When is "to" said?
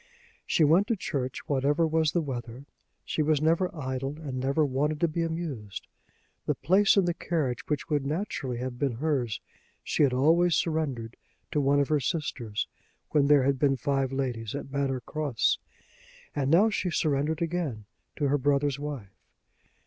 0.87-0.95, 5.01-5.07, 11.51-11.61, 18.15-18.27